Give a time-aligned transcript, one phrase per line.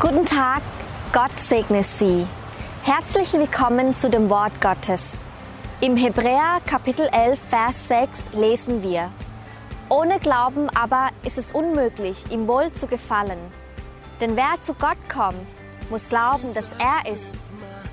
[0.00, 0.62] Guten Tag,
[1.12, 2.24] Gott segne Sie.
[2.84, 5.08] Herzlich willkommen zu dem Wort Gottes.
[5.80, 9.10] Im Hebräer Kapitel 11, Vers 6 lesen wir,
[9.88, 13.40] Ohne Glauben aber ist es unmöglich, ihm wohl zu gefallen.
[14.20, 15.48] Denn wer zu Gott kommt,
[15.90, 17.26] muss glauben, dass er ist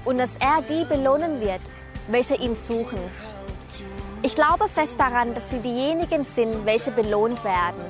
[0.06, 1.62] und dass er die belohnen wird,
[2.08, 3.00] welche ihn suchen.
[4.22, 7.82] Ich glaube fest daran, dass sie diejenigen sind, welche belohnt werden,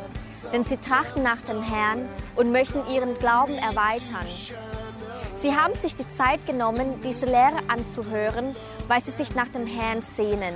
[0.52, 4.26] denn sie trachten nach dem Herrn und möchten ihren Glauben erweitern.
[5.34, 8.54] Sie haben sich die Zeit genommen, diese Lehre anzuhören,
[8.88, 10.54] weil sie sich nach dem Herrn sehnen.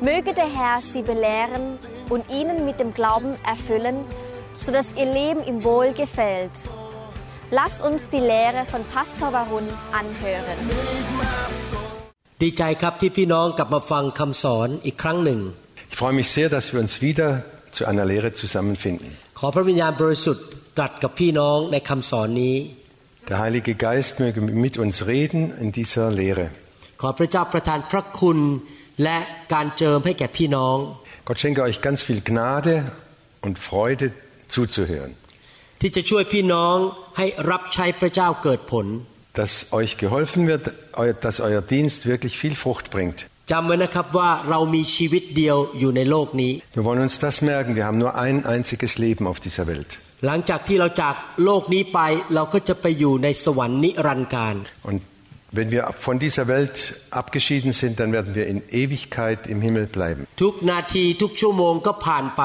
[0.00, 1.78] Möge der Herr sie belehren
[2.08, 4.04] und ihnen mit dem Glauben erfüllen,
[4.54, 6.50] sodass ihr Leben ihm wohl gefällt.
[7.52, 10.58] Lasst uns die Lehre von Pastor Warun anhören.
[12.42, 15.40] ดีใจครับที่พี่น้องกลับมาฟังคำสอนอีกครั้งหนึ่ง
[15.90, 17.28] Ich freue mich sehr, dass wir uns wieder
[17.76, 19.08] zu einer Lehre zusammenfinden.
[19.38, 20.44] ขอพระวิญญาณบริสุทธิ์
[20.78, 22.56] ตรัสกับพี่น้องในคำสอนนี้
[23.30, 26.46] Der Heilige Geist möge mit uns reden in dieser Lehre.
[27.00, 28.38] ขอพระเจ้าประทานพระคุณ
[29.04, 29.18] และ
[29.54, 30.76] การเจิมให้แก่พี่น้อง
[31.28, 32.74] Gott schenke euch ganz viel Gnade
[33.46, 34.06] und Freude
[34.54, 35.12] zuzuhören,
[35.80, 36.76] ที่จะช่วยพี่น้อง
[37.18, 38.86] ให้รับใช้พระเจ้าเกิดผล
[39.40, 40.64] dass euch geholfen wird,
[41.00, 43.18] eu- dass euer Dienst wirklich viel Frucht bringt.
[43.51, 49.89] จำไว้นะครับว่าเรามีชีวิตเดียวอยู่ในโลกนี้ Wir wollen uns das merken, wir haben nur ein einziges Leben auf dieser Welt.
[50.25, 51.15] หลังจากที่เราจาก
[51.45, 51.99] โลกนี้ไป
[52.35, 54.55] เราก็จะไปอยู่ในสวรรค์นิรันดร์การ
[54.89, 54.99] Und
[55.57, 56.75] wenn wir von dieser Welt
[57.21, 60.21] abgeschieden sind, dann werden wir in Ewigkeit im Himmel bleiben.
[60.43, 62.41] ทุกนาทีทุกชั่วโมงก็ผ่านไป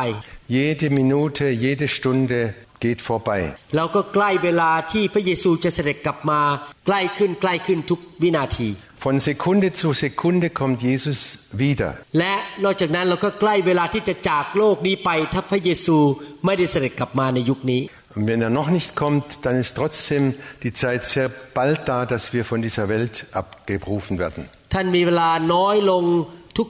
[0.57, 2.41] Jede Minute, jede Stunde
[2.85, 3.43] geht vorbei.
[3.77, 6.41] เราก็ใกล้เวลาที่พระเยซูจะเสด็จกลับมา
[6.87, 8.69] ใกล้ขึ้นใกล้ขึ้นทุกวินาที
[9.06, 11.20] Von Sekunde zu Sekunde kommt Jesus
[11.64, 11.90] wieder.
[12.20, 15.98] และนอกจากนั้นเราก็ใกล้เวลาที่จะจากโลกนี้ไป ถ้าพระเยซู
[16.46, 17.82] ไม่ได้เสด็จกลับมาในยุคนี้
[18.18, 20.24] Und wenn er noch nicht kommt, dann ist trotzdem
[20.64, 24.42] die Zeit sehr bald da, dass wir von dieser Welt abgerufen werden.
[24.74, 26.04] ท่านมีเวลาน้อยลง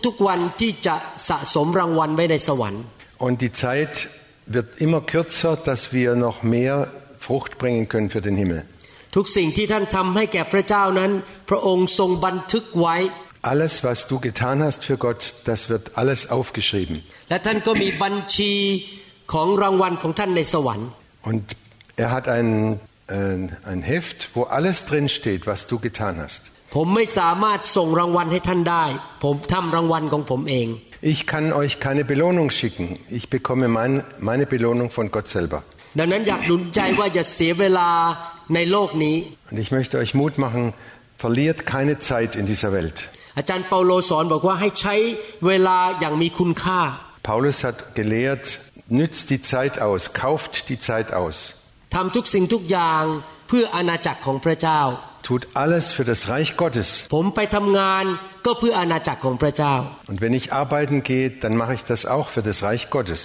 [0.05, 0.95] ทุกๆวันที่จะ
[1.29, 2.83] สะสมรางวัลไว้ในสวรรค์
[3.25, 3.93] Und die Zeit
[4.55, 6.75] wird immer kürzer, dass wir noch mehr
[7.25, 8.59] Frucht bringen können für den Himmel.
[9.15, 11.11] ทุกสิ่งที่ท่านทำให้แก่พระเจ้านั้น
[11.49, 12.97] พระองค์ทรงบันทึกไว้
[13.53, 16.95] Alles, was du getan hast für Gott, das wird alles aufgeschrieben.
[17.29, 18.53] และท่านก็มีบัญชี
[19.33, 20.89] ของรางวัลของท่านในสวรรค์
[21.29, 21.43] Und
[22.03, 22.49] er hat ein,
[23.19, 23.39] ein,
[23.71, 26.41] ein Heft, wo alles drin steht, was du getan hast.
[26.75, 28.85] ผมไม่สามารถส่งรางวัลให้ท่านได้
[29.23, 30.67] ผมทำรางวัลของผมเอง
[31.13, 32.85] Ich kann euch keine Belohnung schicken.
[33.19, 33.93] Ich bekomme mein,
[34.29, 35.59] meine Belohnung von Gott selber.
[35.99, 37.89] ดังนั้นอยากหนุนใจว่าอย่าเสียเวลา
[38.55, 39.15] ในโลกนี้
[39.51, 40.63] Und ich möchte euch Mut machen,
[41.23, 42.97] verliert keine Zeit in dieser Welt.
[43.37, 44.95] อาจารย์เปาโลสอนบอกว่าให้ใช้
[45.47, 46.81] เวลาอย่างมีคุณค่า
[47.29, 48.45] Paulus hat gelehrt,
[48.99, 51.35] nützt die Zeit aus, kauft die Zeit aus,
[51.95, 53.03] ทำทุกสิ่งทุกอย่าง
[53.47, 54.81] เพื่ออาณาจักรของพระเจ้า
[55.29, 56.89] tut alles für das Reich Gottes.
[57.15, 58.05] ผมไปทำงาน
[58.45, 59.73] ก็เพื่ออาณาจักรของพระเจ้า
[60.11, 63.21] Und wenn ich arbeiten gehe, dann mache ich das auch für das Reich Gottes.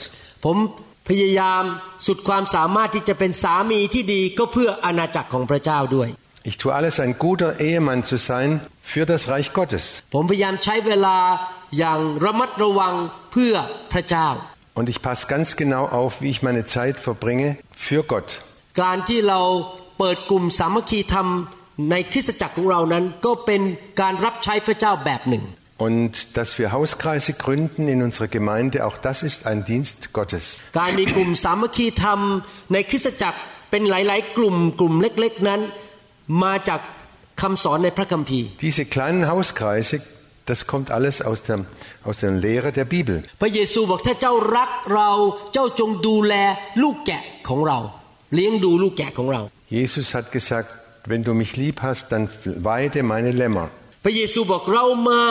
[1.05, 1.63] ผมพยายาม
[2.05, 6.09] สุดความสามารถที่จะเป็นสามีที่ดีก็เพื่ออาณาจักรของพระเจ้าด้วย
[6.49, 8.49] Ich tue alles, ein guter Ehemann zu sein
[8.91, 9.85] für das Reich Gottes.
[10.13, 11.17] ผมพยายามใช้เวลา
[11.77, 12.93] อย่างระมัดระวัง
[13.31, 13.53] เพื่อ
[13.93, 14.27] พระเจ้า
[14.79, 17.49] Und ich passe ganz genau auf, wie ich meine Zeit verbringe
[17.85, 18.27] für Gott.
[18.81, 19.39] การที่เรา
[19.99, 21.27] เปิดกลุ่มสามัคคีธรรม
[21.91, 23.61] ในคริสตจักรของเรานั้นก็เป็น
[24.01, 25.43] การรับใช้พระเจ้าแบบหนึ่ง
[25.87, 30.44] Und dass wir Hauskreise gründen in unserer Gemeinde, auch das ist ein Dienst Gottes.
[30.78, 32.21] การมีกลุ่มสามัคคีธรรม
[32.72, 33.38] ในคริสตจักร
[33.71, 35.60] เป็นหลาย ๆ กลุ่มกลุ่มเล็ก ๆ นั้น
[36.43, 36.81] มาจาก
[37.43, 39.97] คำสอนในพระคัมภีร์ Diese kleinen Hauskreise,
[40.50, 41.59] das kommt alles aus der,
[42.09, 43.16] aus der Lehre der Bibel.
[43.43, 45.10] พระเยซูบอกถ้าเจ้ารักเรา
[45.53, 46.34] เจ้าจงดูแล
[46.82, 47.78] ลูกแกะของเรา
[48.34, 49.43] เลี้ยงดูลูกแกะของเรา
[49.81, 50.69] Jesus hat gesagt,
[51.10, 52.25] wenn du mich lieb hast, dann
[52.71, 53.69] weide meine Lämmer.
[54.04, 55.22] พระเยซูบอกเรามา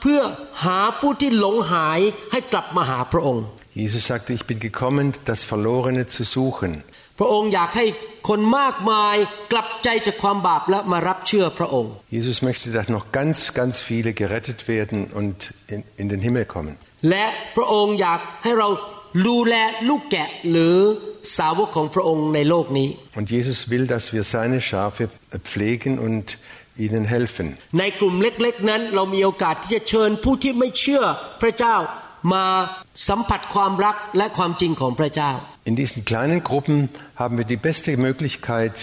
[0.00, 0.20] เพื่อ
[0.64, 2.00] หาผู้ที่หลงหาย
[2.32, 3.44] ให้กลับมาหาพระองค์
[3.82, 6.72] Jesus sagte, ich bin gekommen, das Verlorene zu suchen.
[7.18, 7.86] พระองค์อยากให้
[8.28, 9.16] คนมากมาย
[9.52, 15.36] กลับใจจากความบาปและมารับเชื่อพระองค์ Jesus möchte, dass noch ganz, ganz viele gerettet werden und
[15.74, 16.72] in, in den Himmel kommen.
[17.10, 17.24] และ
[17.56, 18.68] พระองค์อยากให้เรา
[19.28, 19.54] ดูแล
[19.88, 20.76] ลูกแกะหรือ
[21.38, 22.88] สาวกของพระองค์ในโลกนี้
[23.18, 25.02] Und Jesus will, dass wir seine Schafe
[25.50, 26.24] pflegen und
[26.84, 27.46] ihnen helfen.
[27.78, 31.04] ในกลุ่มเล็กๆนั้น เรามีโอกาสที่จะเชิญผู้ที่ไม่เชื่อ
[31.42, 31.76] พระเจ้า
[32.32, 32.44] มา
[33.08, 35.30] สัมผัสความรักและความจริงของพระเจ้า
[35.70, 36.76] In diesen kleinen Gruppen
[37.22, 38.74] haben wir die beste Möglichkeit,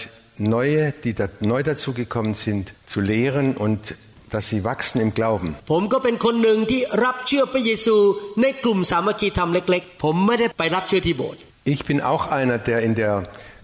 [0.56, 3.94] Neue, die da, neu dazugekommen sind, zu lehren und
[4.32, 5.48] dass sie wachsen im Glauben.
[5.72, 7.96] ผมก็เป็นคนหนึ่งที่รับเชื่อพระเยซู
[8.42, 11.40] ในกลุ่มสามัคคีธรรมเล็ก ๆ ผมไม่ได้ไปรับเชื่อที่โบสถ์
[11.74, 13.12] Ich bin auch einer, der in der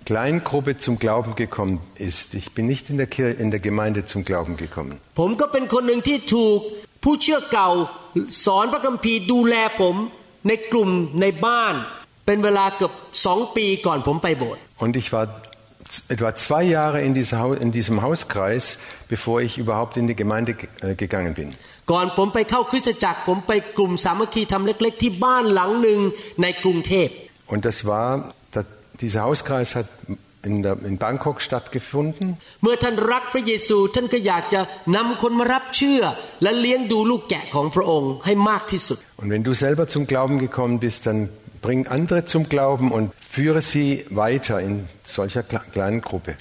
[0.08, 2.34] Kleingruppe zum Glauben gekommen ist.
[2.34, 4.94] Ich bin nicht in der, Kirche, in der Gemeinde zum Glauben gekommen.
[5.20, 6.58] ผมก็เป็นคนหนึ่งที่ถูก
[7.04, 7.68] ผู้เชื่อเก่า
[8.46, 9.94] สอนพระคัมภีร์ดูแลผม
[10.48, 10.90] ในกลุ่ม
[11.20, 11.74] ในบ้าน
[12.26, 12.92] เป็นเวลาเกือบ
[13.26, 15.24] สองปีก่อนผมไปโบสถ์ Und ich war
[15.94, 18.64] z- etwa zwei Jahre in, dieser, Hau- in diesem Hauskreis,
[19.14, 21.48] bevor ich überhaupt in die Gemeinde ge- äh, gegangen bin.
[21.92, 26.00] ก่อนผมไปเข้าคริสตจักร ผมไปกลุ่มสามัคคีทำเล็ก ๆ ที่บ้านหลังหนึ่ง
[26.42, 27.08] ในกรุงเทพ
[27.52, 28.08] Und das war,
[28.43, 28.43] da,
[29.01, 29.87] dieser Hauskreis hat
[30.43, 32.37] in, der, in Bangkok stattgefunden.
[39.17, 41.29] Und wenn du selber zum Glauben gekommen bist, dann
[41.61, 46.35] bring andere zum Glauben und führe sie weiter in solcher kleinen Gruppe.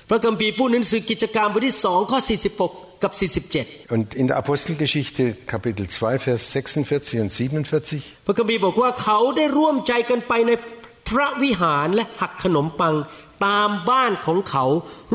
[3.91, 8.17] Und in der Apostelgeschichte Kapitel 2 Vers 46 und 47
[11.09, 12.95] พระวิหารและหักขนมปัง
[13.47, 14.65] ตามบ้านของเขา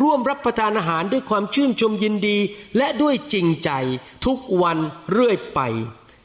[0.01, 2.37] ร่วมรับประทานอาหารด้วยความชื่นชมยินดี
[2.77, 3.69] และด้วยจริงใจ
[4.25, 4.77] ทุกวัน
[5.11, 5.61] เรื่อยไป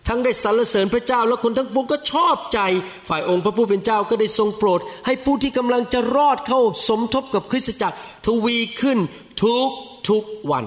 [0.08, 2.60] ทั้งได้สรรเสริญพระเจ้าและคนทั้งปวงก็ชอบใจ
[3.08, 7.96] ฝ่ายองค์พระผู้เป็นเจ้าก็ได้ทรงโปรด ให้ผู้ที่กำลังจะรอดเข้าสมทบกับคริสตจักร
[8.26, 8.98] ทวีขึ้น
[9.42, 9.68] ทุก
[10.08, 10.66] ทุกวัน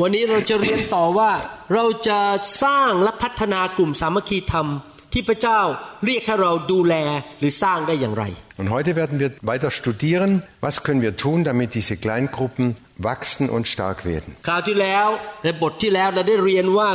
[0.00, 1.32] วันนี้เราจะเรียนต่อว่า
[1.74, 2.20] เราจะ
[2.62, 4.68] สร้างและพัฒนากลุ่มสามัคคีธรรม
[5.12, 5.60] ที่พระเจ้า
[6.04, 6.94] เรียกให้เราดูแล
[7.38, 8.24] หรือสร้างได้อย่างไร
[8.60, 10.30] Und heute werden wir weiter studieren,
[10.66, 12.66] was können wir tun, damit diese Kleingruppen
[13.08, 14.30] wachsen und stark werden.
[14.48, 15.06] คราวที่แล้ว
[15.44, 16.88] ในบทที่แล้วเราได้เรียนว่า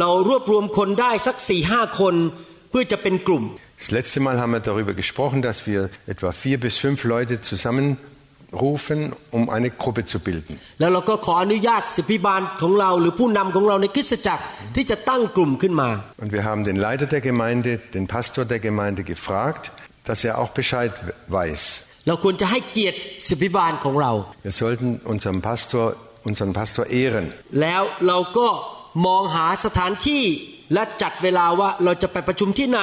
[0.00, 2.14] เรารวบรวมคนได้สักสี่ห้าคน
[2.70, 3.44] เพื่อจะเป็นกลุ่ม
[3.82, 5.80] Das letzte Mal haben wir darüber gesprochen, dass wir
[6.14, 7.34] etwa vier bis fünf Leute
[8.52, 10.58] zusammenrufen, um eine Gruppe zu bilden.
[10.80, 14.44] แล้วเราก็ขออนุญาตสิบพิบาลของเรา หรือผู้นำของเราในคริสตจักร
[14.74, 15.90] ที่จะตั้งกลุ่มขึ้นมา
[16.22, 19.62] Und wir haben den Leiter der Gemeinde, den Pastor der Gemeinde gefragt,
[20.08, 20.92] dass er auch Bescheid
[21.38, 21.60] weiß.
[22.08, 24.12] เราควรจะให้เกียรติสิบพิบาลของเรา
[24.46, 25.84] Wir sollten unseren Pastor,
[26.28, 27.26] unseren Pastor ehren.
[27.60, 28.48] แล้วเราก็
[29.06, 30.24] มองหาสถานที่
[30.74, 32.80] และจัดเวลาว่าเราจะไปประชุมที่ไหน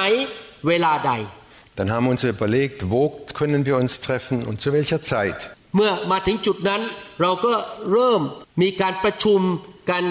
[0.68, 1.12] เวลาใด
[1.78, 3.02] Dann haben wir uns überlegt, wo
[3.40, 5.38] können wir uns treffen und zu welcher Zeit.
[5.76, 6.82] เมื่อมาถึงจุดนั้น
[7.20, 7.52] เราก็
[7.92, 8.22] เริ่ม
[8.62, 9.40] มีการประชุม
[9.90, 10.02] กัน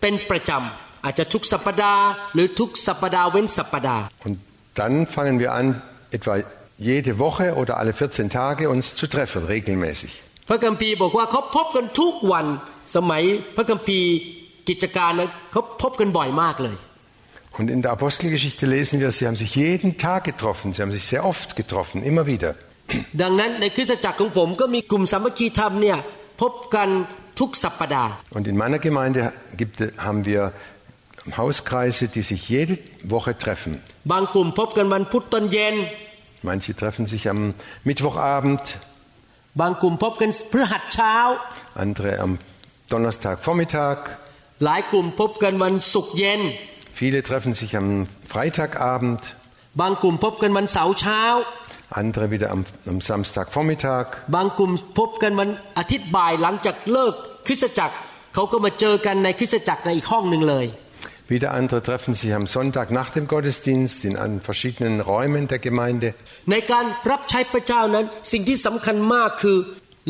[0.00, 2.04] เป็นประจำอาจจะทุกสัปดาห์
[2.34, 4.36] หรือทุกสัปดาห์เว้นสัปดาห์ Und
[4.80, 5.66] dann fangen wir an,
[6.16, 6.32] etwa
[6.90, 10.12] jede Woche oder alle 14 Tage uns zu treffen, regelmäßig.
[10.48, 12.46] พระคัมภีร์บอกว่าเขาพบกันทุกวัน
[12.96, 13.22] สมัย
[13.56, 14.08] พระคัมภีร์
[14.68, 16.76] กิจการนั้นเขาพบกันบ่อยมากเลย
[17.58, 21.04] Und in der Apostelgeschichte lesen wir, sie haben sich jeden Tag getroffen, sie haben sich
[21.04, 22.50] sehr oft getroffen, immer wieder.
[23.22, 25.98] ดังนั้นในคริสตจักรของผมก็มีกลุ่มสามัคคีธรรมเนี่ย
[26.42, 26.88] พบกัน
[27.38, 29.20] ทุกสัปดาห์ Und in meiner Gemeinde
[29.60, 29.76] gibt,
[30.06, 30.40] haben wir
[31.40, 32.74] Hauskreise, die sich jede
[33.14, 33.72] Woche treffen.
[34.12, 35.74] บางกลุ่มพบกันวันพุธตอนเย็น
[36.48, 37.40] Manche treffen sich am
[37.88, 38.64] Mittwochabend,
[39.60, 41.14] บางกลุ่มพบกันพฤหัสเช้า
[41.84, 42.32] andere am
[42.92, 43.98] Donnerstagvormittag.
[44.64, 46.40] หลายกลุ่มพบกันวันศุกร์เย็น
[47.00, 47.88] Viele treffen sich am
[48.32, 49.22] Freitagabend,
[49.80, 51.22] บางกลุ่มพบกันวันเสาร์เช้า
[52.00, 54.04] andere wieder am, am Samstagvormittag.
[54.34, 57.14] บางกลุ่มพบกันวันอาทิตย์บ่ายหลังจากเลิก
[57.46, 57.96] คริสตจักร
[58.34, 60.66] เขาก็มาเจอกันในคริสตจักรในอีกห้องหนึ่งเลย
[61.32, 66.08] Wieder andere treffen sich am Sonntag nach dem Gottesdienst in an verschiedenen Räumen der Gemeinde.
[66.50, 69.58] ในการรับใช้พระเจ้านั้น สิ่งที่สำคัญมากคือ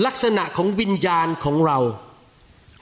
[0.06, 1.78] ลักษณะของวิญญาณของเรา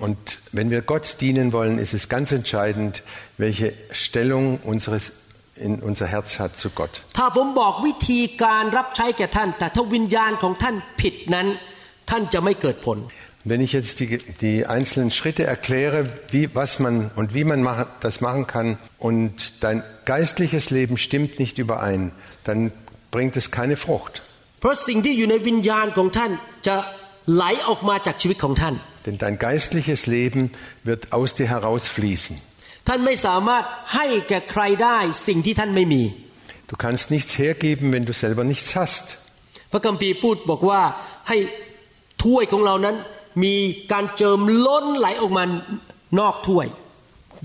[0.04, 0.18] Und
[0.52, 3.02] wenn wir Gott dienen wollen, ist es ganz entscheidend,
[3.36, 5.12] welche Stellung unseres,
[5.56, 6.92] in unser Herz hat zu Gott.
[7.18, 11.46] ถ้าผมบอกวิธีการรับใช้แก่ท่าน แต่ถ้าวิญญาณของท่านผิดนั้น
[12.10, 12.98] ท่านจะไม่เกิดผล
[13.50, 15.98] Wenn ich jetzt die, die einzelnen Schritte erkläre,
[16.30, 21.38] wie, was man und wie man mach, das machen kann und dein geistliches Leben stimmt
[21.38, 22.12] nicht überein,
[22.44, 22.70] dann
[23.10, 24.14] bringt es keine Frucht.
[24.60, 26.32] เพราะสิ่งที่อยู่ในวิญญาณของท่าน
[26.66, 26.76] จะ
[27.34, 28.74] ไหลออกมาจากชีวิตของท่าน
[29.06, 30.42] Denn dein geistliches Leben
[30.88, 32.34] wird aus dir herausfließen.
[32.87, 33.63] ท่านไม่สามารถ
[33.95, 36.03] ให้แก่ใครได้สิ่งที่ท่านไม่มี
[36.71, 39.05] Du kannst nichts hergeben, wenn du selber nichts hast.
[39.71, 40.81] พระคัมภีร์พูดบอกว่า
[41.29, 41.37] ให้
[42.23, 42.95] ถ้วยของเรานั้น
[43.43, 43.55] มี
[43.91, 45.43] การเจิมล้นไหลออกมา
[46.19, 46.67] นอกถ้วย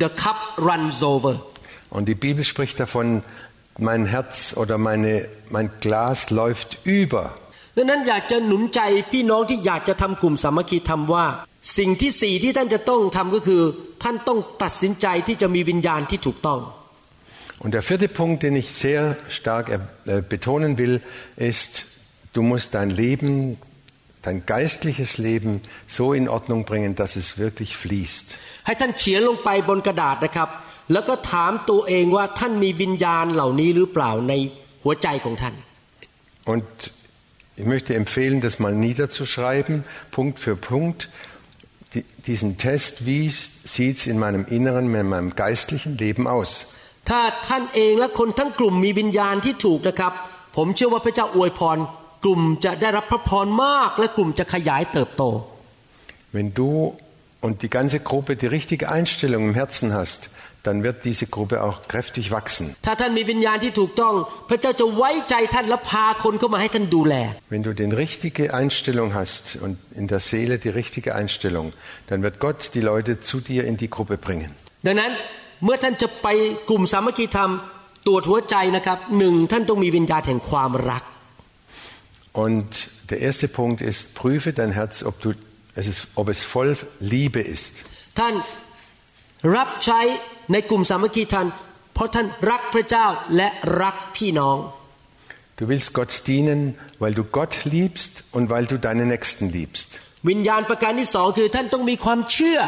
[0.03, 1.35] The cup runs over
[1.97, 3.07] Und die Bibel spricht davon,
[3.89, 7.25] mein Herz oder meine, mein Glas läuft über.
[7.77, 8.81] ดังนั้นอยากจะหนุนใจ
[9.13, 11.27] พี่น้องที่อยากจะทำกลุ่มสามัคคีธรรมว่า
[11.78, 13.62] สิ่งที่สี่ที่ท่านจะต้องทำก็คือ
[14.04, 16.62] ท่านต้องตัดสินใจที่จะมีวิญญาณที่ถูกต้อง
[17.64, 21.02] Und der vierte Punkt, den ich sehr stark äh, betonen will,
[21.38, 21.86] ist,
[22.34, 23.58] du musst dein Leben,
[24.22, 28.26] dein geistliches Leben so in Ordnung bringen, dass es wirklich fließt.
[28.66, 30.50] ให้ท่านเขียนลงไปบนกระดาษนะครับ
[30.94, 34.34] แล้วก็ถามตัวเองว่าท่านมีวิญญาณเหล่านี้หรือเปล่าใน
[34.84, 35.56] หัวใจของท่าน
[36.54, 36.68] Und
[37.62, 39.76] ich möchte empfehlen, das mal niederzuschreiben,
[40.12, 41.29] Punkt für Punkt, die,
[42.28, 43.32] diesen Test, wie
[43.64, 46.66] sieht es in meinem Inneren, in meinem geistlichen Leben aus.
[47.10, 50.14] ถ้าท่านเองและคนทั้งกลุ่มมีวิญญาณที่ถูกนะครับ
[50.56, 51.78] ผมเชื่อว่าพระเจ้าอวยพร
[52.24, 55.24] กลุ่มจะได้รับพระพรมาก และกลุ่มจะขยายเติบโต
[56.36, 56.72] Wenn du
[57.46, 60.20] und die ganze Gruppe die richtige Einstellung im Herzen hast,
[60.66, 62.66] dann wird diese Gruppe auch kräftig wachsen.
[62.86, 64.14] ถ้าท่านมีวิญญาณที่ถูกต้อง
[64.50, 67.16] พระเจ้าจะไว้ใจท่านและพาคนเข้ามาให้ท่านดูแล
[67.54, 71.68] Wenn du die richtige Einstellung hast und in der Seele die richtige Einstellung,
[72.10, 74.50] dann wird Gott die Leute zu dir in die Gruppe bringen.
[74.86, 75.12] ดังนั้น
[75.64, 76.28] เมื่อท่านจะไป
[76.70, 77.52] กลุ่มสามัคคีธรรม
[78.08, 81.04] ตรวจหัวใจนะครับหนึ่งท่านต้องมีวิญญาณแห่งความรัก
[82.46, 82.72] Und
[83.12, 85.30] der erste Punkt ist, prüfe dein Herz, ob, du,
[85.74, 87.74] es ist, ob es voll Liebe ist.
[88.20, 88.34] ท่าน
[89.56, 90.02] รับใช้
[90.52, 91.48] ในกลุ่มสามัคคีธรรม
[91.94, 93.48] เพราะท่านรักพระเจ้าและ
[93.82, 94.58] รักพี่น้อง
[95.60, 96.62] Du willst Gott dienen,
[97.00, 99.90] weil du Gott liebst und weil du deine Nächsten liebst.
[100.30, 102.60] วิญญาณประการที่สองคือท่านต้องมีความเชื่อ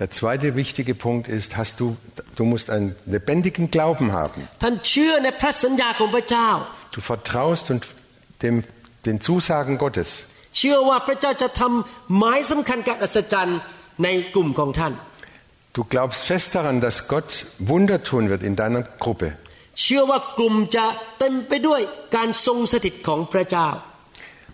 [0.00, 1.86] Der zweite wichtige Punkt ist, hast du,
[2.38, 4.40] du musst einen lebendigen Glauben haben.
[4.62, 6.48] ท่านเชื่อในพระสัญญาของพระเจ้า
[6.96, 7.82] Du vertraust und
[8.42, 8.54] dem,
[9.06, 10.08] den Zusagen Gottes.
[15.77, 19.37] Du glaubst fest daran, dass Gott Wunder tun wird in deiner Gruppe.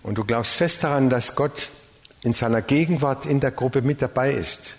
[0.04, 1.70] Und du glaubst fest daran, dass Gott
[2.24, 4.74] in seiner Gegenwart in der Gruppe mit dabei ist.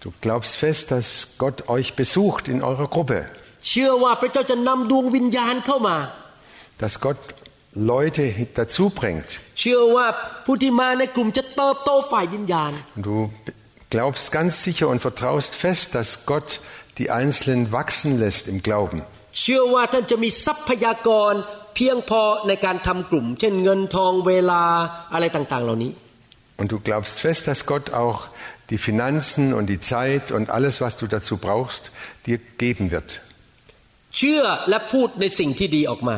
[0.00, 3.30] Du glaubst fest, dass Gott euch besucht in eurer Gruppe.
[6.76, 7.16] Dass Gott
[7.75, 8.23] Leute
[8.55, 9.29] dazu bringt.
[9.59, 10.07] เชื่อว่า
[10.45, 13.17] ผู้ที่มาในกลุ่มจะเติบโตฝ่ายวิญญาณ Und du
[13.93, 16.49] glaubst ganz sicher und vertraust fest, dass Gott
[16.99, 18.99] die Einzelnen wachsen lässt im Glauben.
[19.39, 21.33] เชื่อว่าท่านจะมีทรัพยากร
[21.75, 24.63] เพียงพอในการทำกลุ่ม เช่นเงินทองเวลา
[25.13, 25.91] อะไรต่างๆ เหล่านี้
[26.59, 28.19] Und du glaubst fest, dass Gott auch
[28.71, 31.83] die Finanzen und die Zeit und alles, was du dazu brauchst,
[32.27, 33.09] dir geben wird.
[34.17, 36.17] เชื่อและพูดในสิ่งที่ดีออกมา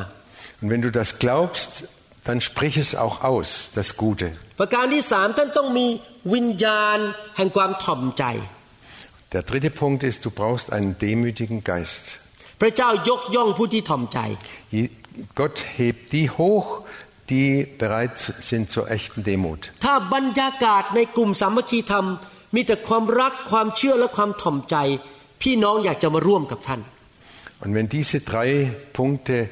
[0.60, 1.88] und wenn du das glaubst,
[2.24, 4.36] dann sprich es auch aus, das Gute.
[9.32, 12.20] Der dritte Punkt ist, du brauchst einen demütigen Geist.
[15.34, 16.82] Gott hebt die hoch,
[17.28, 19.70] die bereit sind zur echten Demut.
[27.60, 29.50] Und wenn diese drei Punkte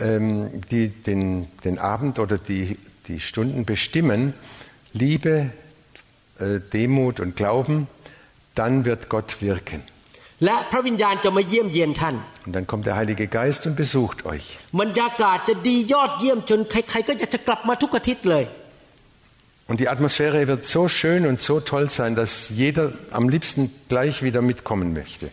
[0.00, 4.34] ähm, die den, den Abend oder die, die Stunden bestimmen,
[4.92, 5.50] Liebe,
[6.38, 7.88] äh, Demut und Glauben,
[8.54, 9.82] dann wird Gott wirken.
[10.44, 14.46] และพระวิญญาณจะมาเยี่ยมเยียนท่าน Und dann kommt der Heilige Geist und besucht euch.
[14.80, 18.44] บรรยากาศจะดียอดเยี่ยมจนใคร ๆ ก็อยากจะกลับมาทุกอาทิตย์เลย
[19.68, 24.22] Und die Atmosphäre wird so schön und so toll sein, dass jeder am liebsten gleich
[24.22, 25.30] wieder mitkommen möchte.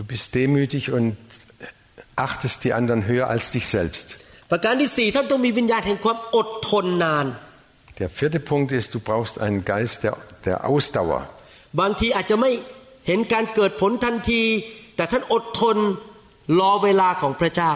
[0.00, 1.16] Du bist demütig und
[2.16, 4.06] achtest die anderen höher als dich selbst.
[4.50, 7.26] ประการที่สี่ท่านต้องมีวิญญาณแห่งความอดทนนาน
[8.00, 10.14] Der vierte Punkt ist, du brauchst einen Geist der,
[10.46, 11.20] der Ausdauer.
[11.80, 12.50] บางทีอาจจะไม่
[13.06, 14.42] เห็นการเกิดผลทันที
[14.96, 15.76] แต่ท่านอดทน
[16.60, 17.72] รอเวลาของพระเจ้า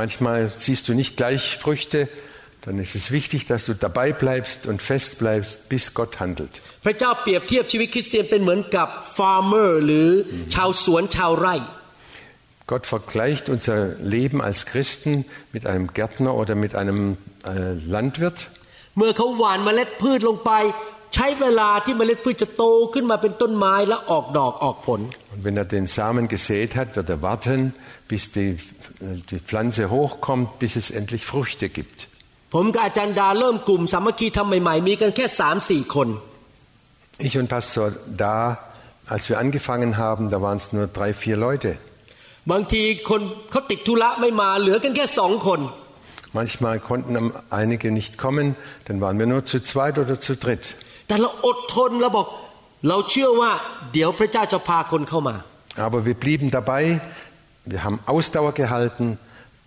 [0.00, 1.98] Manchmal siehst du nicht gleich Früchte,
[2.62, 6.54] dann ist es wichtig, dass du dabei bleibst und fest bleibst, bis Gott handelt.
[6.84, 8.88] พระเจ้าเปรียบเทียบชีวิตคริสเตียนเป็นเหมือนกับ
[9.18, 10.08] ฟาร์เมอร์หรือ
[10.54, 11.56] ชาวสวนชาวไร่
[12.70, 13.78] Gott vergleicht unser
[14.16, 15.12] Leben als Christen
[15.54, 17.00] mit einem Gärtner oder mit einem
[17.44, 18.38] äh, Landwirt.
[18.98, 20.52] เมื่อเขาหว่านเมล็ดพืชลงไป
[21.14, 25.00] ใช้เวลาที่เมล็ดพืชจะโตขึ้นมาเป็นต้นไม้และออกดอกออกผล
[25.34, 27.60] Und wenn er den Samen gesät hat, wird er warten,
[28.12, 28.50] bis die,
[29.30, 31.98] die Pflanze hochkommt, bis es endlich Früchte gibt.
[32.54, 36.08] ผมกับอาจารย์ดาเริ่มกลุ่มสามัคคีทำใหม่ๆ มีกันแค่สามสี่คน
[37.26, 37.86] Ich und Pastor
[38.24, 38.38] da,
[39.14, 41.70] als wir angefangen haben, da waren es nur drei, vier Leute.
[42.50, 45.60] บางทีคนเขาติดธุระไม่มาเหลือกันแค่สองคน
[46.38, 47.12] Manchmal konnten
[47.60, 48.46] einige nicht kommen,
[48.86, 50.64] dann waren wir nur zu zweit oder zu dritt.
[51.08, 52.26] แต่เราอดทนเราบอก
[52.88, 53.50] เราเชื่อว่า
[53.92, 55.36] เดี๋ยวพระเจ้าจะพาคนเข้ามา
[55.86, 56.82] Aber wir blieben dabei,
[57.72, 59.06] wir haben Ausdauer gehalten,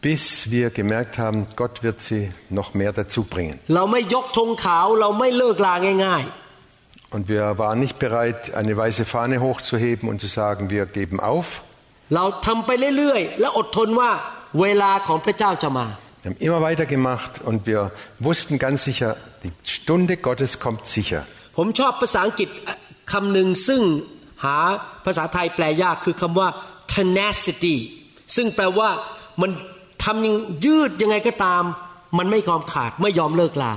[0.06, 3.56] bis wir gemerkt haben, Gott wird sie noch mehr dazu bringen.
[3.76, 5.74] เราไม่ยกธงขาวเราไม่เลิกลา
[6.06, 6.24] ง่าย
[7.16, 11.48] Und wir waren nicht bereit, eine weiße Fahne hochzuheben und zu sagen, wir geben auf.
[11.82, 14.12] ๆ เราทำไปเรื่อยๆ และอดทนว่า
[14.62, 15.88] เวลาของพระเจ้าจะมา
[16.24, 17.82] Wir haben immer weitergemacht und wir
[18.28, 19.10] wussten ganz sicher,
[19.44, 21.22] die Stunde Gottes kommt sicher.
[21.58, 22.50] ผมชอบภาษาอังกฤษ
[23.12, 23.82] คำหนึ่งซึ่ง
[24.46, 24.58] หา
[25.06, 26.48] ภาษาไทยแปลยากคือคำว่า
[26.94, 27.76] tenacity
[28.36, 28.90] ซึ่งแปลว่า
[29.42, 29.54] มันท
[30.16, 31.64] ำยังยืดยังไงก็ตาม
[32.18, 33.74] มันไม่ยอมขาดไม่ยอมเลิกลา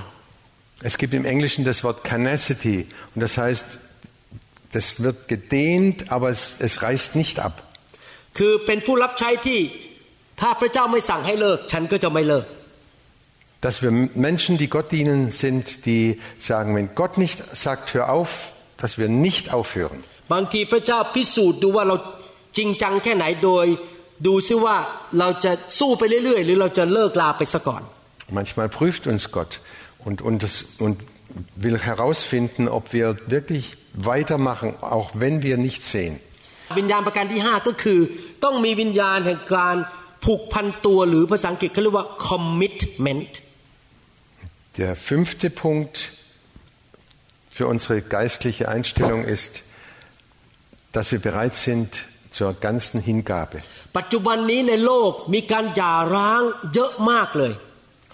[0.88, 2.78] Es gibt im Englischen das Wort Canacity
[3.14, 3.66] und das heißt,
[4.72, 7.54] das wird gedehnt, aber es, es reißt nicht ab.
[8.38, 9.60] คือเป็นผู้รับใช้ที่
[10.40, 12.46] ถ้าพระเจ้าไม่สั่งให้เลิก ฉันก็จะไม่เลิก
[13.64, 13.92] Dass wir
[14.28, 16.04] Menschen, die Gott dienen, sind, die
[16.50, 18.30] sagen, wenn Gott nicht sagt, hör auf,
[18.76, 19.98] dass wir nicht aufhören.
[20.32, 21.96] บางทีพระเจ้าพิสูจน์ดูว่าเรา
[22.56, 23.66] จริงจังแค่ไหนโดย
[24.26, 24.76] ดูซิว่า
[25.18, 27.82] เราจะสู้ไปเรื่อยๆ หรือเราจะเลิกลาไปซะก่อน
[28.38, 29.52] Manchmal prüft uns Gott
[30.06, 30.54] und, und, das,
[30.84, 30.96] und
[31.64, 36.14] will herausfinden, ob wir wirklich weitermachen, auch wenn wir nichts sehen.
[36.78, 38.00] วิญญาณประการที่ 5 ก็คือ
[38.44, 39.76] ต้องมีวิญญาณแห่งการ
[40.24, 43.32] ผูกพันตัวหรือภาษาอังกฤษเขาเรียกว่า commitment
[44.80, 45.94] Der fünfte Punkt
[47.56, 49.52] für unsere geistliche Einstellung ist,
[50.94, 51.90] dass wir bereit sind
[52.36, 53.58] zur ganzen Hingabe.
[53.96, 56.42] ปัจจุบันนี้ในโลกมีการหย่าร้าง
[56.74, 57.52] เยอะมากเลย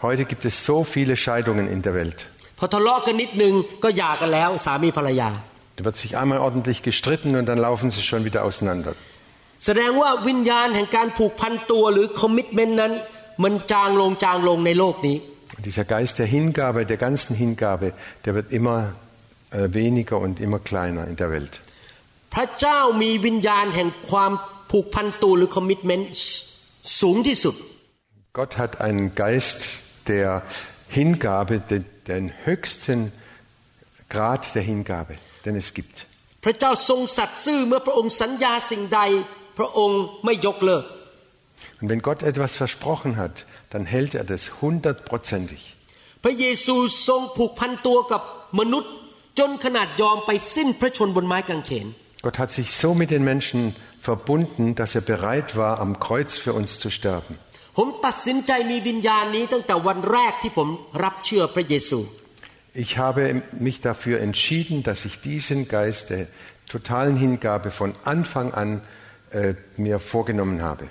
[0.06, 2.18] Heute gibt es so viele Scheidungen in der Welt.
[2.58, 3.54] พอทะเลาะกันนิดนึง
[3.84, 5.30] ก็หย่ากันแล้วสามีภรรยา
[5.76, 8.92] Da wird sich einmal ordentlich gestritten und dann laufen sie schon wieder auseinander.
[9.66, 12.92] แสดงว่าวิญญาณแห่งการผูกพันตัวหรือ commitment นั้น
[13.42, 15.16] มันจางลงจางลงในโลกนี้
[15.56, 17.88] Und dieser Geist der Hingabe, der ganzen Hingabe,
[18.24, 18.78] der wird immer
[19.50, 21.54] äh, weniger und immer kleiner in der Welt.
[22.35, 24.31] พระเจ้ามีวิญญาณแห่งความ
[24.71, 26.05] ผูกพันตัวหรือ commitment
[27.01, 27.55] สูงที่สุด
[28.39, 29.59] Gott hat einen Geist
[30.11, 30.29] der
[30.97, 32.99] Hingabe, den, den höchsten
[34.13, 35.13] Grad der Hingabe,
[35.45, 35.95] den es gibt.
[36.43, 39.01] พระเจ้าทรงสัตย์ซื่อเมื่อพระองค์สัญญาสิ่งใด
[39.57, 40.85] พระองค์ไม่ยกเลิก
[41.79, 43.35] Und wenn Gott etwas versprochen hat,
[43.71, 45.61] dann hält er das hundertprozentig.
[46.23, 46.75] พระเยซู
[47.07, 48.21] ทรงผูกพันตัวกับ
[48.59, 48.93] มนุษย์
[49.39, 51.87] จนขนาดยอมไปสิ้นพระชนบนไม้กางเขน
[52.25, 56.53] Gott hat sich so mit den Menschen verbunden, dass er bereit war, am Kreuz für
[56.53, 57.37] uns zu sterben.
[62.73, 66.25] Ich habe mich dafür entschieden, dass ich diesen Geist der
[66.67, 68.81] totalen Hingabe von Anfang an
[69.29, 70.89] äh, mir vorgenommen habe.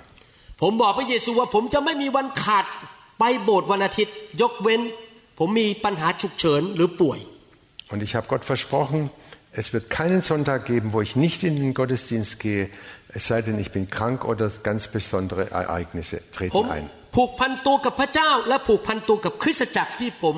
[7.91, 11.56] Und ich habe Gott versprochen, dass es wird keinen Sonntag geben, wo ich nicht in
[11.56, 12.70] den Gottesdienst gehe,
[13.12, 16.16] es sei denn, ich bin krank oder ganz besondere Ereignisse
[16.56, 16.86] ผม treten ein.
[17.16, 20.36] ผูกพันตัวกับพระเจ้า และผูกพันตัวกับคริสตจักรที่ผม